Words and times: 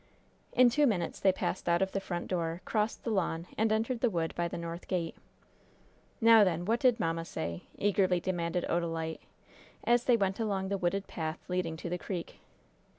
In 0.53 0.71
two 0.71 0.87
minutes 0.87 1.19
they 1.19 1.31
passed 1.31 1.69
out 1.69 1.83
of 1.83 1.91
the 1.91 1.99
front 1.99 2.27
door, 2.27 2.61
crossed 2.65 3.03
the 3.03 3.11
lawn, 3.11 3.45
and 3.55 3.71
entered 3.71 3.99
the 3.99 4.09
wood 4.09 4.33
by 4.33 4.47
the 4.47 4.57
north 4.57 4.87
gate. 4.87 5.15
"Now, 6.19 6.43
then, 6.43 6.65
what 6.65 6.79
did 6.79 6.99
mamma 6.99 7.23
say?" 7.23 7.65
eagerly 7.77 8.19
demanded 8.19 8.65
Odalite, 8.67 9.21
as 9.83 10.05
they 10.05 10.17
went 10.17 10.39
along 10.39 10.69
the 10.69 10.77
wooded 10.79 11.05
path 11.05 11.37
leading 11.47 11.77
to 11.77 11.87
the 11.87 11.99
creek. 11.99 12.39